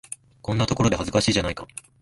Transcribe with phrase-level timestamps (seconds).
[0.41, 1.67] こんなところで、恥ずかしいじゃないか。